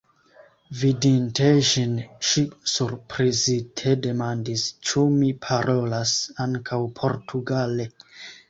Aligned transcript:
Vidinte 0.77 1.49
ĝin, 1.71 1.91
ŝi 2.29 2.43
surprizite 2.75 3.95
demandis, 4.07 4.67
ĉu 4.89 5.05
mi 5.19 5.31
parolas 5.47 6.19
ankaŭ 6.47 6.85
portugale. 7.03 7.91